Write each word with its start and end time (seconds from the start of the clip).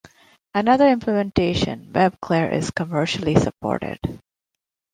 Another 0.55 0.87
implementation, 0.89 1.91
WebClaire, 1.93 2.51
is 2.51 2.71
commercially 2.71 3.35
supported. 3.35 3.99